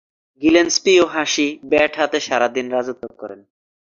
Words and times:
Gillespie 0.41 0.93
ও 1.03 1.05
হাসি 1.15 1.47
bat 1.71 1.91
হাতে 1.97 2.17
সারাদিন 2.27 2.65
রাজত্ব 2.71 3.03
করেন। 3.21 3.39